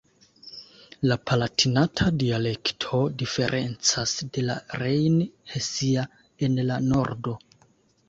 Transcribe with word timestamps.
La 1.11 1.17
Palatinata 1.31 2.07
dialekto 2.23 3.03
diferencas 3.23 4.17
de 4.39 4.47
la 4.49 4.59
Rejn-Hesia 4.83 6.11
en 6.49 6.61
la 6.73 6.85
Nordo. 6.93 7.41